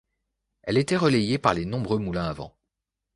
Elle 0.63 0.79
était 0.79 0.97
relayée 0.97 1.37
par 1.37 1.53
les 1.53 1.63
nombreux 1.65 1.99
moulins 1.99 2.25
à 2.25 2.33
vent. 2.33 2.57